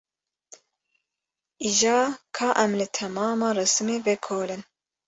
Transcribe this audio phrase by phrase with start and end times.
[1.67, 1.95] Îja
[2.35, 4.61] ka em li temama resimê vekolin.